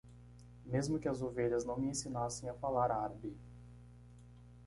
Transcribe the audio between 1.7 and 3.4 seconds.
me ensinassem a falar árabe.